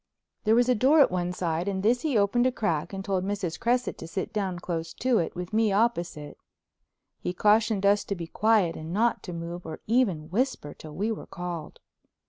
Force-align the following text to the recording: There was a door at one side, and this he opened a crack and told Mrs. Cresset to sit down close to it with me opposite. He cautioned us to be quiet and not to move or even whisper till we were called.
There 0.45 0.55
was 0.55 0.67
a 0.67 0.73
door 0.73 0.99
at 1.01 1.11
one 1.11 1.31
side, 1.31 1.67
and 1.67 1.83
this 1.83 2.01
he 2.01 2.17
opened 2.17 2.47
a 2.47 2.51
crack 2.51 2.91
and 2.91 3.05
told 3.05 3.23
Mrs. 3.23 3.59
Cresset 3.59 3.99
to 3.99 4.07
sit 4.07 4.33
down 4.33 4.57
close 4.57 4.95
to 4.95 5.19
it 5.19 5.35
with 5.35 5.53
me 5.53 5.71
opposite. 5.71 6.39
He 7.19 7.33
cautioned 7.33 7.85
us 7.85 8.03
to 8.05 8.15
be 8.15 8.25
quiet 8.25 8.75
and 8.75 8.91
not 8.91 9.21
to 9.21 9.31
move 9.31 9.63
or 9.63 9.79
even 9.85 10.31
whisper 10.31 10.73
till 10.73 10.95
we 10.95 11.11
were 11.11 11.27
called. 11.27 11.79